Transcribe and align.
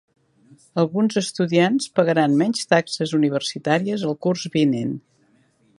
Alguns 0.83 1.17
estudiants 1.21 1.91
pagaran 1.99 2.33
menys 2.41 2.67
taxes 2.75 3.13
universitàries 3.19 4.07
el 4.13 4.19
curs 4.27 4.49
vinent 4.59 4.97